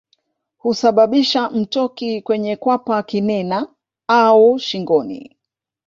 [0.57, 3.67] Husababisha mtoki kwenye kwapa kinena
[4.07, 5.37] au shingoni